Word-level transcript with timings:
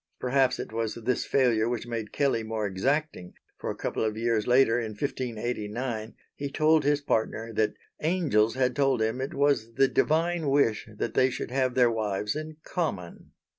Perhaps 0.19 0.57
it 0.57 0.73
was 0.73 0.95
this 0.95 1.25
failure 1.27 1.69
which 1.69 1.85
made 1.85 2.11
Kelley 2.11 2.41
more 2.41 2.65
exacting, 2.65 3.35
for 3.59 3.69
a 3.69 3.75
couple 3.75 4.03
of 4.03 4.17
years 4.17 4.47
later 4.47 4.79
in 4.79 4.93
1589, 4.93 6.15
he 6.35 6.49
told 6.49 6.83
his 6.83 7.01
partner 7.01 7.53
that 7.53 7.75
angels 8.01 8.55
had 8.55 8.75
told 8.75 8.99
him 8.99 9.21
it 9.21 9.35
was 9.35 9.75
the 9.75 9.87
divine 9.87 10.49
wish 10.49 10.89
that 10.97 11.13
they 11.13 11.29
should 11.29 11.51
have 11.51 11.75
their 11.75 11.91
wives 11.91 12.35
in 12.35 12.57
common. 12.63 13.33